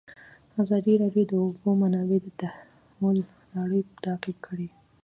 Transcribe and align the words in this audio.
ازادي 0.61 0.93
راډیو 1.03 1.23
د 1.27 1.29
د 1.31 1.33
اوبو 1.45 1.69
منابع 1.81 2.19
د 2.23 2.27
تحول 2.39 3.17
لړۍ 3.55 3.81
تعقیب 4.05 4.37
کړې. 4.45 4.67